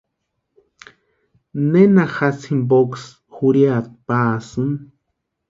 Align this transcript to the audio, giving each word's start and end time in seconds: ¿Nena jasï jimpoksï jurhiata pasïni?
¿Nena 1.71 2.05
jasï 2.15 2.39
jimpoksï 2.47 3.07
jurhiata 3.33 3.91
pasïni? 4.07 4.75